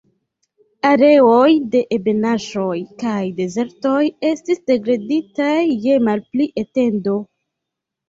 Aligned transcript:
Areoj 0.91 1.51
de 1.75 1.81
ebenaĵoj 1.97 2.79
kaj 3.05 3.19
dezertoj 3.43 4.01
estis 4.33 4.67
degraditaj 4.75 5.63
je 5.87 6.05
malpli 6.11 6.53
etendo. 6.67 7.21